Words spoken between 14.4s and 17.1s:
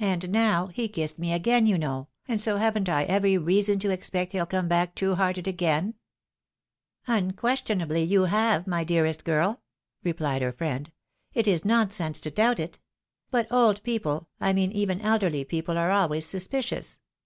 mean even elderly people, are always suspicious.